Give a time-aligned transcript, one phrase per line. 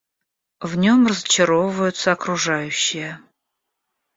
[0.61, 3.19] В нем разочаровываются окружающие.